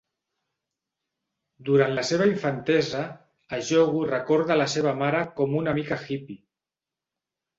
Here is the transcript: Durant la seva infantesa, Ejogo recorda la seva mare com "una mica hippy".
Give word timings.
Durant 1.67 1.91
la 1.97 2.05
seva 2.11 2.27
infantesa, 2.29 3.03
Ejogo 3.59 4.01
recorda 4.11 4.57
la 4.61 4.67
seva 4.77 4.93
mare 5.03 5.19
com 5.41 5.55
"una 5.61 5.75
mica 5.81 5.99
hippy". 6.07 6.39